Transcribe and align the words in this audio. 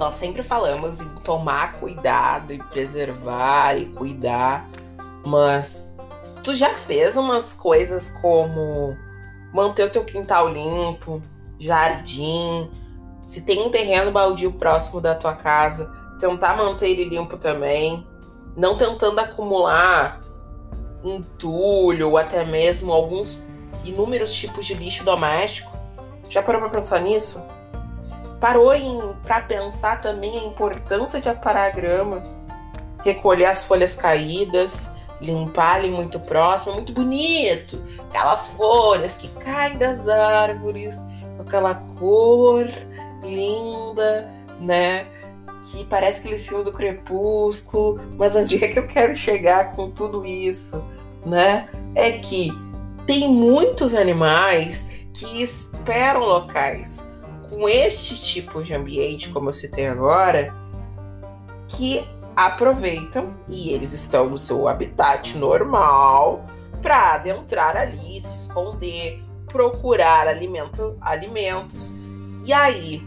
nós 0.00 0.16
sempre 0.16 0.42
falamos 0.42 1.02
em 1.02 1.08
tomar 1.16 1.74
cuidado 1.74 2.54
e 2.54 2.58
preservar 2.58 3.76
e 3.76 3.84
cuidar, 3.84 4.66
mas 5.26 5.94
tu 6.42 6.54
já 6.54 6.70
fez 6.70 7.18
umas 7.18 7.52
coisas 7.52 8.08
como 8.22 8.96
manter 9.52 9.84
o 9.84 9.90
teu 9.90 10.02
quintal 10.02 10.48
limpo, 10.48 11.20
jardim, 11.58 12.70
se 13.26 13.42
tem 13.42 13.60
um 13.60 13.68
terreno 13.68 14.10
baldio 14.10 14.50
próximo 14.52 15.02
da 15.02 15.14
tua 15.14 15.34
casa, 15.34 15.94
tentar 16.18 16.56
manter 16.56 16.88
ele 16.88 17.04
limpo 17.04 17.36
também, 17.36 18.06
não 18.56 18.78
tentando 18.78 19.18
acumular 19.18 20.22
entulho 21.04 22.08
ou 22.08 22.16
até 22.16 22.42
mesmo 22.42 22.90
alguns 22.90 23.46
inúmeros 23.84 24.32
tipos 24.32 24.64
de 24.64 24.72
lixo 24.72 25.04
doméstico. 25.04 25.70
Já 26.30 26.42
parou 26.42 26.62
para 26.62 26.70
pensar 26.70 27.00
nisso? 27.00 27.44
Parou 28.40 28.72
para 29.22 29.42
pensar 29.42 30.00
também 30.00 30.38
a 30.38 30.44
importância 30.44 31.20
de 31.20 31.28
aparar 31.28 31.66
a 31.66 31.70
grama, 31.70 32.22
recolher 33.04 33.44
as 33.44 33.66
folhas 33.66 33.94
caídas, 33.94 34.90
limpar 35.20 35.76
ali 35.76 35.90
muito 35.90 36.18
próximo, 36.18 36.74
muito 36.74 36.90
bonito. 36.90 37.78
Aquelas 38.08 38.48
folhas 38.48 39.18
que 39.18 39.28
caem 39.28 39.76
das 39.76 40.08
árvores, 40.08 41.04
com 41.36 41.42
aquela 41.42 41.74
cor 41.74 42.66
linda, 43.22 44.30
né? 44.58 45.06
Que 45.70 45.84
parece 45.84 46.20
aquele 46.20 46.38
filme 46.38 46.64
do 46.64 46.72
crepúsculo. 46.72 48.00
Mas 48.16 48.34
onde 48.34 48.64
é 48.64 48.68
que 48.68 48.78
eu 48.78 48.86
quero 48.86 49.14
chegar 49.14 49.72
com 49.72 49.90
tudo 49.90 50.24
isso, 50.24 50.82
né? 51.26 51.68
É 51.94 52.12
que 52.12 52.50
tem 53.06 53.28
muitos 53.28 53.94
animais 53.94 54.86
que 55.12 55.42
esperam 55.42 56.22
locais 56.22 57.09
com 57.50 57.68
este 57.68 58.22
tipo 58.22 58.62
de 58.62 58.72
ambiente, 58.72 59.28
como 59.30 59.48
eu 59.48 59.52
citei 59.52 59.88
agora, 59.88 60.54
que 61.66 62.08
aproveitam 62.36 63.34
e 63.48 63.70
eles 63.70 63.92
estão 63.92 64.30
no 64.30 64.38
seu 64.38 64.68
habitat 64.68 65.36
normal 65.36 66.44
para 66.80 67.14
adentrar 67.14 67.76
ali, 67.76 68.20
se 68.20 68.46
esconder, 68.46 69.22
procurar 69.46 70.28
alimento, 70.28 70.96
alimentos. 71.00 71.92
E 72.46 72.52
aí, 72.52 73.02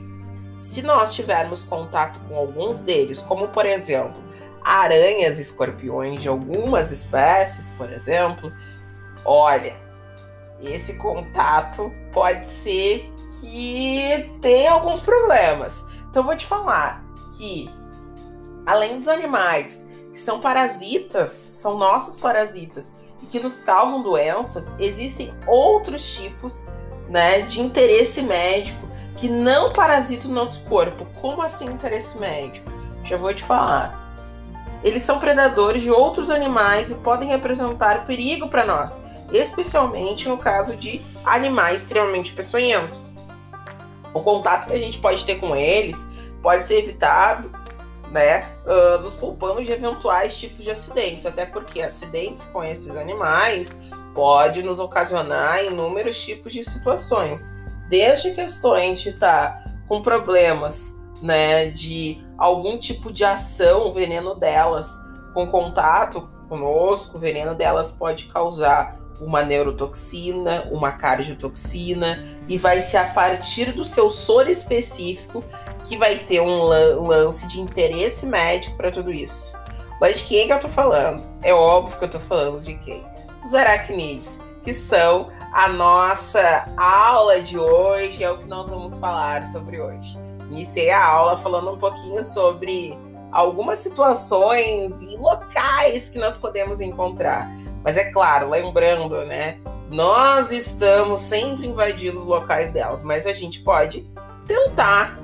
se 0.59 0.81
nós 0.81 1.13
tivermos 1.13 1.63
contato 1.63 2.19
com 2.27 2.35
alguns 2.35 2.81
deles, 2.81 3.21
como 3.21 3.47
por 3.47 3.65
exemplo, 3.65 4.21
aranhas, 4.63 5.39
escorpiões 5.39 6.21
de 6.21 6.27
algumas 6.27 6.91
espécies, 6.91 7.69
por 7.77 7.91
exemplo, 7.91 8.51
olha, 9.23 9.75
esse 10.61 10.93
contato 10.95 11.91
pode 12.11 12.47
ser 12.47 13.12
que 13.39 14.31
tem 14.41 14.67
alguns 14.67 14.99
problemas. 14.99 15.85
Então 16.09 16.23
vou 16.23 16.35
te 16.35 16.45
falar 16.45 17.03
que 17.37 17.69
além 18.65 18.99
dos 18.99 19.07
animais 19.07 19.89
que 20.11 20.19
são 20.19 20.39
parasitas, 20.39 21.31
são 21.31 21.77
nossos 21.77 22.15
parasitas 22.15 22.95
e 23.21 23.25
que 23.25 23.39
nos 23.39 23.59
causam 23.59 24.03
doenças, 24.03 24.75
existem 24.79 25.33
outros 25.47 26.15
tipos, 26.15 26.67
né, 27.09 27.41
de 27.41 27.61
interesse 27.61 28.21
médico 28.21 28.87
que 29.17 29.27
não 29.29 29.71
parasitam 29.73 30.31
o 30.31 30.33
nosso 30.33 30.63
corpo. 30.65 31.05
Como 31.21 31.41
assim 31.41 31.65
interesse 31.65 32.17
médico? 32.17 32.71
Já 33.03 33.17
vou 33.17 33.33
te 33.33 33.43
falar. 33.43 34.01
Eles 34.83 35.03
são 35.03 35.19
predadores 35.19 35.81
de 35.81 35.91
outros 35.91 36.29
animais 36.29 36.91
e 36.91 36.95
podem 36.95 37.29
representar 37.29 38.05
perigo 38.05 38.49
para 38.49 38.65
nós, 38.65 39.03
especialmente 39.31 40.27
no 40.27 40.37
caso 40.37 40.75
de 40.75 41.01
animais 41.23 41.81
extremamente 41.81 42.33
peçonhentos. 42.33 43.12
O 44.13 44.21
contato 44.21 44.67
que 44.67 44.73
a 44.73 44.77
gente 44.77 44.99
pode 44.99 45.25
ter 45.25 45.35
com 45.35 45.55
eles 45.55 46.07
pode 46.41 46.65
ser 46.65 46.79
evitado 46.79 47.51
né, 48.11 48.47
uh, 48.65 49.01
nos 49.01 49.15
poupando 49.15 49.63
de 49.63 49.71
eventuais 49.71 50.37
tipos 50.37 50.63
de 50.63 50.69
acidentes, 50.69 51.25
até 51.25 51.45
porque 51.45 51.81
acidentes 51.81 52.45
com 52.45 52.63
esses 52.63 52.95
animais 52.95 53.81
pode 54.13 54.61
nos 54.61 54.79
ocasionar 54.79 55.65
inúmeros 55.65 56.23
tipos 56.23 56.53
de 56.53 56.63
situações, 56.63 57.55
desde 57.89 58.31
questões 58.31 59.01
de 59.01 59.09
estar 59.09 59.63
com 59.87 60.01
problemas, 60.01 61.01
né, 61.21 61.71
de 61.71 62.23
algum 62.37 62.77
tipo 62.77 63.11
de 63.11 63.25
ação, 63.25 63.87
o 63.87 63.91
veneno 63.91 64.35
delas 64.35 64.91
com 65.33 65.47
contato 65.47 66.29
conosco, 66.47 67.17
o 67.17 67.19
veneno 67.19 67.55
delas 67.55 67.91
pode 67.91 68.25
causar 68.25 68.99
uma 69.25 69.41
neurotoxina, 69.43 70.67
uma 70.71 70.91
cardiotoxina, 70.91 72.23
e 72.47 72.57
vai 72.57 72.81
ser 72.81 72.97
a 72.97 73.05
partir 73.05 73.71
do 73.71 73.85
seu 73.85 74.09
soro 74.09 74.49
específico 74.49 75.43
que 75.83 75.97
vai 75.97 76.17
ter 76.17 76.41
um 76.41 76.63
lance 76.63 77.47
de 77.47 77.59
interesse 77.59 78.25
médico 78.25 78.77
para 78.77 78.91
tudo 78.91 79.11
isso. 79.11 79.57
Mas 79.99 80.19
de 80.19 80.25
quem 80.25 80.39
é 80.39 80.45
que 80.47 80.53
eu 80.53 80.59
tô 80.59 80.69
falando? 80.69 81.23
É 81.41 81.53
óbvio 81.53 81.97
que 81.97 82.05
eu 82.05 82.09
tô 82.09 82.19
falando 82.19 82.61
de 82.61 82.75
quem? 82.75 83.03
Dos 83.41 83.53
aracnídeos, 83.53 84.39
que 84.63 84.73
são 84.73 85.31
a 85.53 85.69
nossa 85.69 86.65
aula 86.77 87.41
de 87.41 87.57
hoje, 87.57 88.23
é 88.23 88.29
o 88.29 88.37
que 88.37 88.47
nós 88.47 88.69
vamos 88.69 88.97
falar 88.97 89.45
sobre 89.45 89.79
hoje. 89.79 90.17
Iniciei 90.49 90.89
a 90.89 91.05
aula 91.05 91.37
falando 91.37 91.71
um 91.71 91.77
pouquinho 91.77 92.23
sobre 92.23 92.97
algumas 93.31 93.79
situações 93.79 95.01
e 95.01 95.17
locais 95.17 96.07
que 96.09 96.19
nós 96.19 96.37
podemos 96.37 96.79
encontrar. 96.79 97.51
Mas 97.83 97.97
é 97.97 98.11
claro, 98.11 98.49
lembrando, 98.49 99.25
né? 99.25 99.57
Nós 99.89 100.51
estamos 100.51 101.19
sempre 101.19 101.67
invadindo 101.67 102.17
os 102.17 102.25
locais 102.25 102.71
delas, 102.71 103.03
mas 103.03 103.27
a 103.27 103.33
gente 103.33 103.61
pode 103.61 104.09
tentar 104.47 105.19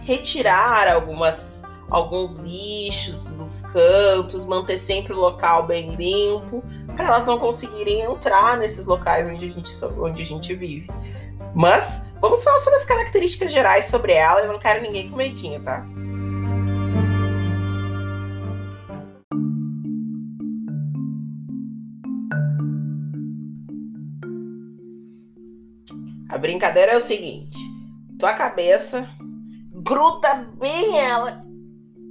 retirar 0.00 0.88
algumas 0.88 1.64
alguns 1.88 2.34
lixos 2.34 3.28
nos 3.28 3.60
cantos, 3.60 4.44
manter 4.44 4.76
sempre 4.76 5.12
o 5.12 5.16
local 5.16 5.66
bem 5.66 5.94
limpo, 5.94 6.62
para 6.96 7.06
elas 7.06 7.26
não 7.26 7.38
conseguirem 7.38 8.00
entrar 8.00 8.56
nesses 8.56 8.86
locais 8.86 9.30
onde 9.30 9.46
a 9.46 9.50
gente, 9.50 9.84
onde 9.96 10.22
a 10.22 10.26
gente 10.26 10.54
vive. 10.54 10.90
Mas 11.54 12.06
vamos 12.20 12.42
falar 12.42 12.60
sobre 12.60 12.78
as 12.78 12.84
características 12.84 13.52
gerais 13.52 13.86
sobre 13.86 14.12
ela. 14.12 14.40
Eu 14.40 14.52
não 14.52 14.58
quero 14.58 14.82
ninguém 14.82 15.08
com 15.08 15.16
medinho, 15.16 15.62
tá? 15.62 15.86
Brincadeira 26.46 26.92
é 26.92 26.96
o 26.96 27.00
seguinte: 27.00 27.58
tua 28.18 28.32
cabeça 28.32 29.10
gruda 29.72 30.48
bem 30.58 30.96
ela, 30.96 31.44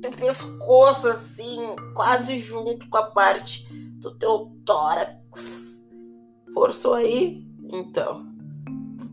teu 0.01 0.12
pescoço 0.12 1.07
assim, 1.07 1.73
quase 1.94 2.38
junto 2.38 2.90
com 2.90 2.97
a 2.97 3.12
parte 3.12 3.66
do 4.00 4.13
teu 4.18 4.51
tórax. 4.66 5.84
Forçou 6.53 6.95
aí? 6.95 7.45
Então, 7.72 8.25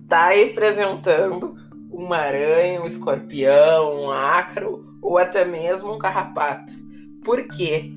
tá 0.09 0.31
representando 0.31 1.57
uma 1.91 2.17
aranha, 2.17 2.83
um 2.83 2.87
escorpião, 2.87 4.03
um 4.03 4.11
ácaro 4.11 4.99
ou 5.01 5.19
até 5.19 5.45
mesmo 5.45 5.93
um 5.93 5.99
carrapato. 5.99 6.73
Por 7.25 7.47
quê? 7.49 7.93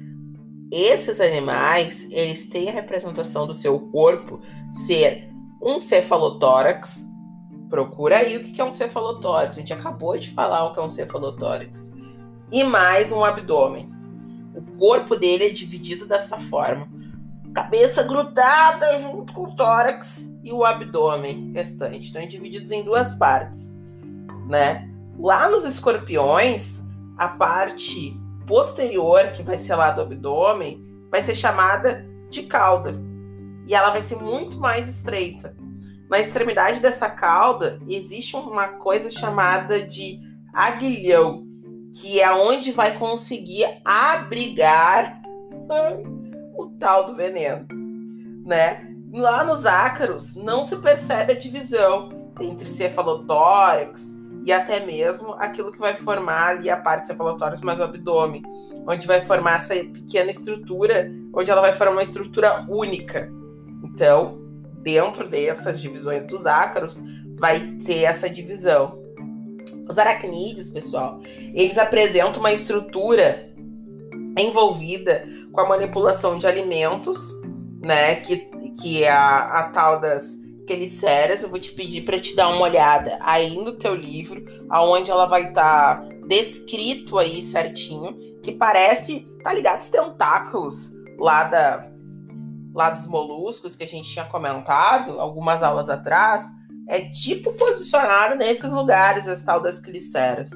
Esses 0.72 1.20
animais, 1.20 2.08
eles 2.12 2.48
têm 2.48 2.70
a 2.70 2.74
representação 2.74 3.48
do 3.48 3.54
seu 3.54 3.80
corpo 3.92 4.40
ser 4.72 5.30
um 5.62 5.80
cefalotórax, 5.80 7.15
Procura 7.70 8.18
aí 8.20 8.38
o 8.38 8.44
que 8.44 8.62
é 8.62 8.64
um 8.64 8.72
cefalotórax. 8.72 9.58
A 9.58 9.60
gente 9.60 9.74
acabou 9.74 10.18
de 10.18 10.32
falar 10.32 10.66
o 10.66 10.74
que 10.74 10.80
é 10.80 10.84
um 10.84 10.88
cefalotórax. 10.88 11.96
E 12.52 12.64
mais 12.64 13.12
um 13.12 13.24
abdômen. 13.24 13.92
O 14.54 14.62
corpo 14.78 15.16
dele 15.16 15.48
é 15.48 15.50
dividido 15.50 16.06
dessa 16.06 16.38
forma: 16.38 16.88
cabeça 17.54 18.04
grudada 18.04 18.98
junto 19.00 19.34
com 19.34 19.44
o 19.44 19.56
tórax 19.56 20.34
e 20.44 20.52
o 20.52 20.64
abdômen 20.64 21.52
restante. 21.54 22.10
Então, 22.10 22.22
é 22.22 22.26
divididos 22.28 22.72
em 22.72 22.84
duas 22.84 23.16
partes, 23.16 23.76
né? 24.48 24.88
Lá 25.18 25.50
nos 25.50 25.66
escorpiões, 25.66 26.84
a 27.18 27.28
parte 27.28 28.16
posterior, 28.46 29.32
que 29.32 29.42
vai 29.42 29.58
ser 29.58 29.76
lá 29.76 29.92
do 29.92 30.02
abdômen, 30.02 30.86
vai 31.10 31.24
ser 31.24 31.34
chamada 31.34 32.06
de 32.30 32.44
cauda. 32.44 32.94
E 33.68 33.74
ela 33.74 33.90
vai 33.90 34.02
ser 34.02 34.18
muito 34.18 34.60
mais 34.60 34.88
estreita 34.88 35.56
na 36.10 36.20
extremidade 36.20 36.80
dessa 36.80 37.10
cauda 37.10 37.80
existe 37.88 38.36
uma 38.36 38.68
coisa 38.68 39.10
chamada 39.10 39.82
de 39.82 40.20
aguilhão, 40.54 41.46
que 41.94 42.22
é 42.22 42.32
onde 42.32 42.72
vai 42.72 42.98
conseguir 42.98 43.66
abrigar 43.84 45.22
o 46.58 46.68
tal 46.80 47.08
do 47.08 47.16
veneno, 47.16 47.68
né? 48.46 48.88
Lá 49.12 49.44
nos 49.44 49.66
ácaros 49.66 50.36
não 50.36 50.64
se 50.64 50.76
percebe 50.78 51.34
a 51.34 51.40
divisão 51.40 52.10
entre 52.42 52.68
cefalotórax 52.68 54.20
e 54.46 54.52
até 54.52 54.86
mesmo 54.86 55.34
aquilo 55.40 55.72
que 55.72 55.80
vai 55.80 55.96
formar 55.96 56.50
ali 56.50 56.70
a 56.70 56.78
parte 56.78 57.08
cefalotórax 57.08 57.62
mais 57.62 57.80
o 57.80 57.84
abdômen, 57.84 58.44
onde 58.88 59.08
vai 59.08 59.22
formar 59.22 59.56
essa 59.56 59.74
pequena 59.74 60.30
estrutura, 60.30 61.12
onde 61.34 61.50
ela 61.50 61.62
vai 61.62 61.74
formar 61.74 61.94
uma 61.94 62.04
estrutura 62.04 62.66
única. 62.70 63.32
Então, 63.84 64.45
dentro 64.86 65.28
dessas 65.28 65.82
divisões 65.82 66.24
dos 66.24 66.46
ácaros, 66.46 67.02
vai 67.38 67.60
ter 67.84 68.04
essa 68.04 68.30
divisão. 68.30 69.04
Os 69.90 69.98
aracnídeos, 69.98 70.68
pessoal, 70.68 71.20
eles 71.54 71.78
apresentam 71.80 72.40
uma 72.40 72.54
estrutura 72.54 73.52
envolvida 74.38 75.28
com 75.52 75.62
a 75.62 75.68
manipulação 75.68 76.38
de 76.38 76.46
alimentos, 76.46 77.32
né? 77.82 78.16
Que, 78.16 78.38
que 78.80 79.04
é 79.04 79.10
a, 79.10 79.60
a 79.60 79.70
tal 79.70 80.00
das 80.00 80.38
quelicéreas. 80.68 81.42
Eu 81.42 81.50
vou 81.50 81.60
te 81.60 81.72
pedir 81.72 82.02
para 82.02 82.20
te 82.20 82.36
dar 82.36 82.50
uma 82.50 82.62
olhada 82.62 83.18
aí 83.22 83.58
no 83.58 83.74
teu 83.74 83.96
livro, 83.96 84.46
aonde 84.70 85.10
ela 85.10 85.26
vai 85.26 85.50
estar 85.50 86.02
tá 86.02 86.10
descrito 86.28 87.18
aí 87.18 87.42
certinho, 87.42 88.18
que 88.44 88.52
parece, 88.52 89.28
tá 89.44 89.52
ligado, 89.54 89.82
os 89.82 89.90
tentáculos 89.90 90.96
lá 91.18 91.44
da 91.46 91.95
lá 92.76 92.90
dos 92.90 93.08
moluscos 93.08 93.74
que 93.74 93.86
a 93.86 93.88
gente 93.88 94.10
tinha 94.10 94.26
comentado 94.26 95.18
algumas 95.18 95.64
aulas 95.64 95.90
atrás, 95.90 96.46
é 96.90 97.00
tipo 97.00 97.54
posicionado 97.58 98.36
nesses 98.36 98.72
lugares, 98.72 99.28
as 99.30 99.42
tal 99.44 99.62
das 99.62 99.80
quilicéreas. 99.80 100.52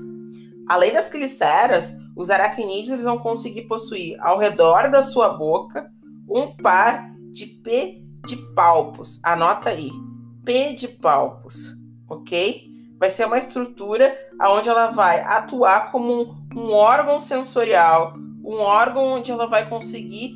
Além 0.68 0.94
das 0.94 1.10
quilicéreas, 1.10 1.98
os 2.16 2.30
aracnídeos 2.30 2.90
eles 2.90 3.04
vão 3.06 3.18
conseguir 3.18 3.64
possuir 3.64 4.18
ao 4.20 4.38
redor 4.38 4.92
da 4.92 5.02
sua 5.02 5.30
boca 5.30 5.90
um 6.30 6.56
par 6.58 7.10
de 7.32 7.48
pedipalpos. 7.48 9.20
Anota 9.24 9.70
aí, 9.70 9.90
pedipalpos, 10.44 11.74
ok? 12.08 12.70
Vai 13.00 13.10
ser 13.10 13.26
uma 13.26 13.40
estrutura 13.40 14.14
onde 14.42 14.68
ela 14.68 14.92
vai 14.92 15.22
atuar 15.22 15.90
como 15.90 16.22
um, 16.22 16.60
um 16.60 16.72
órgão 16.74 17.20
sensorial, 17.20 18.14
um 18.44 18.58
órgão 18.58 19.06
onde 19.14 19.32
ela 19.32 19.48
vai 19.48 19.68
conseguir, 19.68 20.36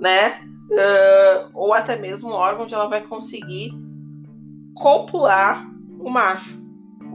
né? 0.00 0.53
Uh, 0.74 1.50
ou 1.54 1.72
até 1.72 1.96
mesmo 1.96 2.30
um 2.30 2.32
órgão 2.32 2.64
onde 2.64 2.74
ela 2.74 2.88
vai 2.88 3.00
conseguir 3.02 3.72
copular 4.74 5.64
o 6.00 6.10
macho, 6.10 6.60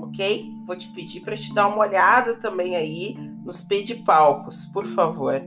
ok? 0.02 0.50
Vou 0.66 0.76
te 0.76 0.88
pedir 0.90 1.20
para 1.22 1.36
te 1.36 1.54
dar 1.54 1.68
uma 1.68 1.80
olhada 1.80 2.36
também 2.36 2.76
aí 2.76 3.16
nos 3.44 3.62
pedipalpos, 3.62 4.66
por 4.68 4.86
favor. 4.86 5.42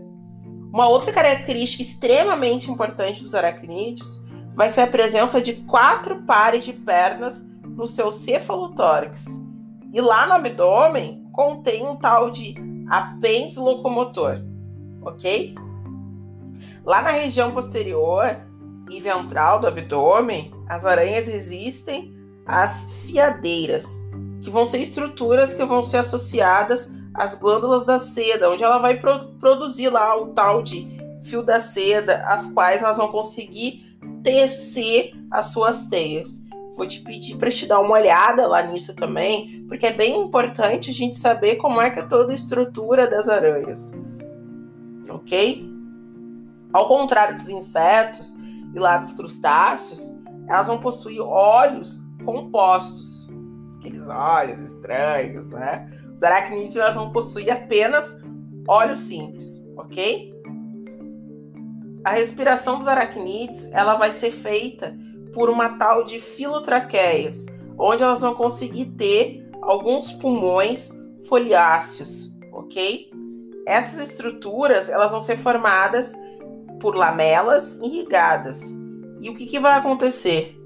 Uma 0.73 0.89
outra 0.89 1.13
característica 1.13 1.83
extremamente 1.83 2.71
importante 2.71 3.23
dos 3.23 3.35
aracnídeos 3.35 4.23
vai 4.55 4.71
ser 4.71 4.83
a 4.83 4.87
presença 4.87 5.41
de 5.41 5.55
quatro 5.55 6.23
pares 6.23 6.65
de 6.65 6.73
pernas 6.73 7.47
no 7.65 7.87
seu 7.87 8.13
cefalotórax. 8.13 9.43
E 9.93 10.01
lá 10.01 10.27
no 10.27 10.35
abdômen 10.35 11.27
contém 11.33 11.87
um 11.87 11.97
tal 11.97 12.31
de 12.31 12.55
apêndice 12.89 13.59
locomotor, 13.59 14.39
ok? 15.03 15.55
Lá 16.85 17.01
na 17.01 17.11
região 17.11 17.53
posterior 17.53 18.37
e 18.91 19.01
ventral 19.01 19.61
do 19.61 19.67
abdômen, 19.67 20.53
as 20.69 20.85
aranhas 20.85 21.29
existem 21.29 22.15
as 22.45 22.91
fiadeiras, 23.05 24.09
que 24.43 24.51
vão 24.51 24.67
ser 24.67 24.79
estruturas 24.79 25.55
que 25.55 25.65
vão 25.65 25.83
ser 25.83 25.99
associadas 25.99 26.93
às 27.15 27.37
glândulas 27.37 27.85
da 27.85 27.99
seda, 27.99 28.51
onde 28.51 28.65
ela 28.65 28.79
vai 28.79 28.99
pro 28.99 29.29
produzir 29.39 29.91
lá 29.91 30.21
o 30.21 30.29
tal 30.29 30.63
de 30.63 30.89
fio 31.23 31.43
da 31.43 31.61
seda, 31.61 32.25
as 32.27 32.49
quais 32.53 32.83
elas 32.83 32.97
vão 32.97 33.09
conseguir 33.09 33.97
tecer 34.25 35.13
as 35.31 35.47
suas 35.47 35.87
teias. 35.87 36.45
Vou 36.77 36.87
te 36.87 37.01
pedir 37.01 37.37
para 37.37 37.51
te 37.51 37.67
dar 37.67 37.81
uma 37.81 37.95
olhada 37.95 38.47
lá 38.47 38.63
nisso 38.63 38.95
também, 38.95 39.65
porque 39.69 39.87
é 39.87 39.93
bem 39.93 40.21
importante 40.21 40.91
a 40.91 40.93
gente 40.93 41.15
saber 41.17 41.57
como 41.57 41.81
é 41.81 41.91
que 41.91 42.01
é 42.01 42.03
toda 42.03 42.33
a 42.33 42.35
estrutura 42.35 43.07
das 43.07 43.29
aranhas. 43.29 43.93
Ok? 45.09 45.72
Ao 46.73 46.89
contrário 46.89 47.37
dos 47.37 47.49
insetos 47.49 48.37
e 48.75 48.79
lá 48.79 48.97
dos 48.97 49.13
crustáceos, 49.13 50.19
elas 50.49 50.67
vão 50.67 50.79
possuir 50.79 51.21
olhos 51.21 52.03
compostos. 52.25 53.29
Aqueles 53.79 54.07
olhos 54.09 54.59
estranhos, 54.61 55.49
né? 55.51 55.91
Os 56.15 56.23
aracnídeos 56.23 56.77
elas 56.77 56.95
vão 56.95 57.11
possuir 57.11 57.51
apenas 57.51 58.21
olhos 58.69 59.01
simples, 59.01 59.65
ok? 59.77 60.33
A 62.05 62.11
respiração 62.11 62.79
dos 62.79 62.89
aracnídeos 62.89 63.71
ela 63.73 63.95
vai 63.95 64.13
ser 64.13 64.31
feita 64.31 64.97
por 65.33 65.49
uma 65.49 65.79
tal 65.79 66.05
de 66.05 66.21
filotraqueias, 66.21 67.47
onde 67.79 68.03
elas 68.03 68.21
vão 68.21 68.35
conseguir 68.35 68.87
ter 68.97 69.49
alguns 69.63 70.13
pulmões 70.13 70.91
foliáceos, 71.29 72.39
ok? 72.53 73.11
Essas 73.67 74.11
estruturas 74.11 74.89
elas 74.89 75.13
vão 75.13 75.21
ser 75.21 75.39
formadas 75.39 76.15
por 76.83 76.97
lamelas 76.97 77.79
irrigadas. 77.81 78.75
E 79.21 79.31
o 79.31 79.35
que, 79.35 79.47
que 79.47 79.61
vai 79.61 79.79
acontecer? 79.79 80.59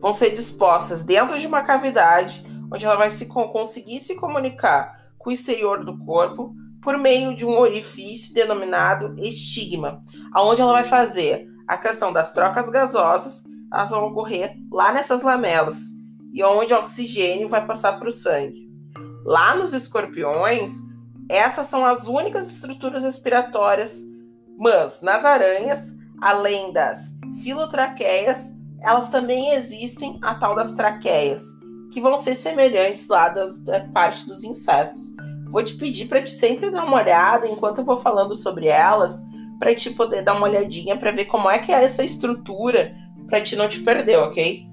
Vão 0.00 0.12
ser 0.12 0.30
dispostas 0.30 1.04
dentro 1.04 1.38
de 1.38 1.46
uma 1.46 1.62
cavidade 1.62 2.44
onde 2.72 2.84
ela 2.84 2.96
vai 2.96 3.12
se 3.12 3.26
conseguir 3.26 4.00
se 4.00 4.16
comunicar 4.16 5.12
com 5.16 5.30
o 5.30 5.32
exterior 5.32 5.84
do 5.84 5.96
corpo 6.04 6.52
por 6.82 6.98
meio 6.98 7.36
de 7.36 7.46
um 7.46 7.56
orifício 7.56 8.34
denominado 8.34 9.14
estigma, 9.18 10.02
aonde 10.32 10.60
ela 10.60 10.72
vai 10.72 10.84
fazer 10.84 11.46
a 11.68 11.76
questão 11.76 12.12
das 12.12 12.32
trocas 12.32 12.68
gasosas, 12.68 13.44
elas 13.72 13.90
vão 13.90 14.06
ocorrer 14.08 14.56
lá 14.72 14.92
nessas 14.92 15.22
lamelas 15.22 15.78
e 16.32 16.42
onde 16.42 16.74
o 16.74 16.78
oxigênio 16.78 17.48
vai 17.48 17.64
passar 17.64 17.98
para 17.98 18.08
o 18.08 18.12
sangue. 18.12 18.68
Lá 19.24 19.54
nos 19.54 19.72
escorpiões, 19.72 20.72
essas 21.28 21.66
são 21.66 21.86
as 21.86 22.08
únicas 22.08 22.50
estruturas 22.50 23.04
respiratórias 23.04 24.09
mas 24.60 25.00
nas 25.00 25.24
aranhas, 25.24 25.96
além 26.20 26.70
das 26.70 27.16
filotraqueias, 27.42 28.54
elas 28.82 29.08
também 29.08 29.54
existem 29.54 30.18
a 30.20 30.34
tal 30.34 30.54
das 30.54 30.72
traqueias, 30.72 31.46
que 31.90 31.98
vão 31.98 32.18
ser 32.18 32.34
semelhantes 32.34 33.08
lá 33.08 33.30
das, 33.30 33.58
da 33.62 33.80
parte 33.88 34.26
dos 34.26 34.44
insetos. 34.44 35.16
Vou 35.50 35.64
te 35.64 35.74
pedir 35.76 36.08
para 36.08 36.22
te 36.22 36.30
sempre 36.30 36.70
dar 36.70 36.84
uma 36.84 36.98
olhada 36.98 37.48
enquanto 37.48 37.78
eu 37.78 37.84
vou 37.84 37.96
falando 37.96 38.36
sobre 38.36 38.66
elas, 38.66 39.26
para 39.58 39.74
te 39.74 39.90
poder 39.90 40.22
dar 40.22 40.34
uma 40.34 40.46
olhadinha 40.46 40.94
para 40.94 41.10
ver 41.10 41.24
como 41.24 41.50
é 41.50 41.58
que 41.58 41.72
é 41.72 41.82
essa 41.82 42.04
estrutura, 42.04 42.94
para 43.28 43.40
te 43.40 43.56
não 43.56 43.66
te 43.66 43.80
perder, 43.80 44.18
ok? 44.18 44.68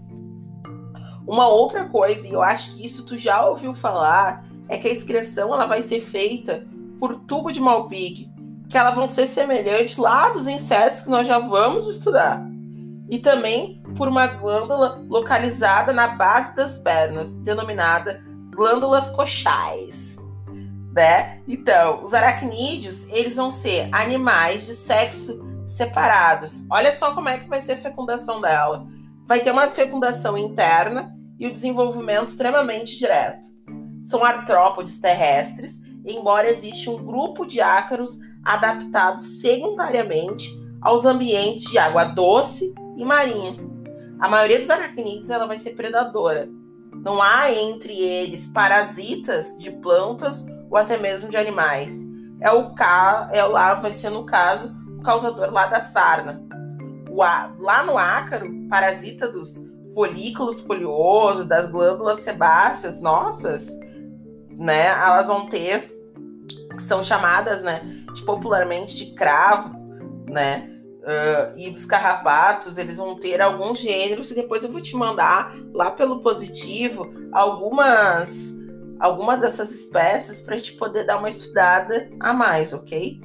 Uma 1.25 1.47
outra 1.47 1.85
coisa, 1.85 2.27
e 2.27 2.33
eu 2.33 2.41
acho 2.41 2.75
que 2.75 2.85
isso 2.85 3.05
tu 3.05 3.15
já 3.15 3.45
ouviu 3.45 3.73
falar, 3.73 4.45
é 4.67 4.77
que 4.77 4.87
a 4.89 4.91
excreção 4.91 5.53
ela 5.53 5.65
vai 5.65 5.81
ser 5.81 6.01
feita 6.01 6.67
por 6.99 7.15
tubo 7.15 7.51
de 7.51 7.59
Malpighi, 7.59 8.36
que 8.69 8.77
elas 8.77 8.95
vão 8.95 9.07
ser 9.07 9.27
semelhantes 9.27 9.97
lá 9.97 10.29
dos 10.29 10.47
insetos 10.47 11.01
que 11.01 11.09
nós 11.09 11.25
já 11.25 11.39
vamos 11.39 11.87
estudar. 11.87 12.45
E 13.09 13.19
também 13.19 13.81
por 13.95 14.07
uma 14.07 14.27
glândula 14.27 15.03
localizada 15.07 15.93
na 15.93 16.09
base 16.09 16.55
das 16.55 16.77
pernas, 16.77 17.31
denominada 17.41 18.21
glândulas 18.53 19.09
coxais. 19.09 20.17
Né? 20.93 21.41
Então, 21.47 22.03
os 22.03 22.13
aracnídeos, 22.13 23.07
eles 23.09 23.35
vão 23.35 23.51
ser 23.51 23.87
animais 23.91 24.65
de 24.65 24.73
sexo 24.73 25.45
separados. 25.65 26.65
Olha 26.71 26.91
só 26.91 27.13
como 27.13 27.29
é 27.29 27.37
que 27.37 27.47
vai 27.47 27.61
ser 27.61 27.73
a 27.73 27.77
fecundação 27.77 28.41
dela. 28.41 28.87
Vai 29.25 29.41
ter 29.41 29.51
uma 29.51 29.67
fecundação 29.67 30.37
interna 30.37 31.13
e 31.37 31.45
o 31.45 31.51
desenvolvimento 31.51 32.29
extremamente 32.29 32.97
direto. 32.97 33.47
São 34.01 34.23
artrópodes 34.23 34.99
terrestres, 34.99 35.81
embora 36.13 36.49
exista 36.49 36.89
um 36.89 37.03
grupo 37.03 37.45
de 37.45 37.61
ácaros 37.61 38.19
adaptados 38.43 39.41
secundariamente 39.41 40.49
aos 40.81 41.05
ambientes 41.05 41.69
de 41.69 41.77
água 41.77 42.05
doce 42.05 42.73
e 42.95 43.03
marinha. 43.03 43.57
A 44.19 44.27
maioria 44.27 44.59
dos 44.59 44.69
aracnídeos 44.69 45.29
ela 45.29 45.45
vai 45.45 45.57
ser 45.57 45.71
predadora. 45.71 46.49
Não 47.03 47.21
há 47.21 47.51
entre 47.51 47.93
eles 47.93 48.47
parasitas 48.47 49.57
de 49.59 49.69
plantas 49.69 50.45
ou 50.69 50.77
até 50.77 50.97
mesmo 50.97 51.29
de 51.29 51.37
animais. 51.37 52.03
É 52.41 52.51
o 52.51 52.73
ca... 52.73 53.29
é 53.31 53.43
lá 53.43 53.75
vai 53.75 53.91
ser 53.91 54.09
no 54.09 54.25
caso 54.25 54.75
o 54.97 55.01
causador 55.01 55.51
lá 55.51 55.67
da 55.67 55.81
sarna. 55.81 56.43
O 57.09 57.21
a... 57.21 57.53
lá 57.59 57.83
no 57.83 57.97
ácaro, 57.97 58.49
parasita 58.69 59.27
dos 59.27 59.67
folículos 59.93 60.59
foliosos, 60.59 61.47
das 61.47 61.69
glândulas 61.69 62.19
sebáceas, 62.19 63.01
nossas, 63.01 63.67
né? 64.51 64.87
Elas 64.87 65.27
vão 65.27 65.47
ter 65.47 65.96
que 66.77 66.83
são 66.83 67.03
chamadas, 67.03 67.61
né, 67.63 67.81
de, 68.13 68.21
popularmente 68.21 68.95
de 68.95 69.13
cravo, 69.13 69.75
né, 70.29 70.69
uh, 71.03 71.57
e 71.57 71.69
dos 71.69 71.85
carrapatos, 71.85 72.77
eles 72.77 72.97
vão 72.97 73.15
ter 73.15 73.41
alguns 73.41 73.79
gêneros 73.79 74.31
e 74.31 74.35
depois 74.35 74.63
eu 74.63 74.71
vou 74.71 74.81
te 74.81 74.95
mandar 74.95 75.53
lá 75.73 75.91
pelo 75.91 76.21
positivo 76.21 77.11
algumas 77.31 78.55
algumas 78.99 79.39
dessas 79.39 79.71
espécies 79.71 80.41
para 80.41 80.59
te 80.59 80.73
poder 80.73 81.05
dar 81.05 81.17
uma 81.17 81.29
estudada 81.29 82.09
a 82.19 82.33
mais, 82.33 82.73
ok? 82.73 83.21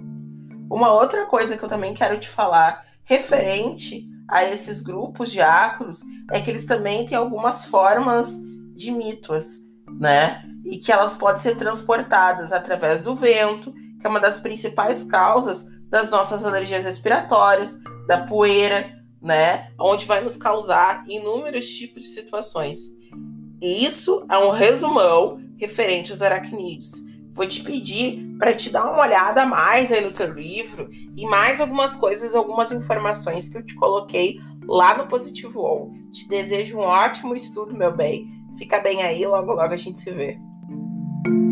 Uma 0.71 0.93
outra 0.93 1.25
coisa 1.25 1.57
que 1.57 1.65
eu 1.65 1.69
também 1.69 1.95
quero 1.95 2.19
te 2.19 2.29
falar 2.29 2.85
referente 3.05 4.07
a 4.29 4.45
esses 4.45 4.83
grupos 4.83 5.31
de 5.31 5.41
ácaros 5.41 6.01
é 6.31 6.41
que 6.41 6.51
eles 6.51 6.67
também 6.67 7.07
têm 7.07 7.17
algumas 7.17 7.65
formas 7.65 8.39
de 8.75 8.91
mítuas, 8.91 9.61
né? 9.99 10.43
E 10.65 10.79
que 10.79 10.93
elas 10.93 11.15
podem 11.15 11.41
ser 11.41 11.57
transportadas 11.57 12.53
através 12.53 13.03
do 13.03 13.15
vento, 13.15 13.73
que 14.01 14.07
é 14.07 14.09
uma 14.09 14.21
das 14.21 14.41
principais 14.41 15.05
causas 15.05 15.69
das 15.89 16.11
nossas 16.11 16.45
alergias 16.45 16.85
respiratórias, 16.85 17.81
da 18.07 18.27
poeira, 18.27 18.99
né? 19.21 19.71
Onde 19.79 20.07
vai 20.07 20.23
nos 20.23 20.37
causar 20.37 21.05
inúmeros 21.09 21.69
tipos 21.69 22.03
de 22.03 22.09
situações. 22.09 22.79
E 23.61 23.85
isso 23.85 24.27
é 24.31 24.39
um 24.39 24.51
resumão 24.51 25.41
referente 25.59 26.11
aos 26.11 26.23
aracnídeos. 26.23 26.91
Vou 27.33 27.47
te 27.47 27.63
pedir 27.63 28.37
para 28.39 28.55
te 28.55 28.69
dar 28.69 28.91
uma 28.91 29.03
olhada 29.03 29.47
mais 29.47 29.93
aí 29.93 30.05
no 30.05 30.13
teu 30.13 30.33
livro 30.33 30.91
e 31.17 31.25
mais 31.27 31.61
algumas 31.61 31.97
coisas, 31.97 32.35
algumas 32.35 32.73
informações 32.73 33.49
que 33.49 33.57
eu 33.57 33.65
te 33.65 33.75
coloquei 33.75 34.39
lá 34.67 34.99
no 34.99 35.07
Positivo 35.07 35.61
On. 35.61 35.93
Te 36.11 36.29
desejo 36.29 36.79
um 36.79 36.83
ótimo 36.83 37.35
estudo, 37.35 37.75
meu 37.75 37.95
bem. 37.95 38.29
Fica 38.59 38.81
bem 38.81 39.03
aí, 39.03 39.25
logo 39.25 39.53
logo 39.53 39.73
a 39.73 39.77
gente 39.77 39.99
se 39.99 40.11
vê. 40.11 40.39
thank 41.25 41.37
you 41.37 41.52